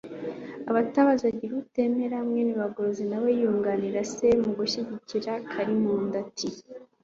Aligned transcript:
Abatabazi 0.69 1.21
bagira 1.27 1.51
ubatemera,” 1.55 2.17
mwene 2.27 2.51
Bagorozi 2.61 3.03
na 3.11 3.17
we 3.23 3.29
yunganira 3.41 3.99
se 4.13 4.27
mu 4.43 4.51
gushyigikira 4.59 5.31
Kalimunda 5.51 6.15
ati 6.23 6.47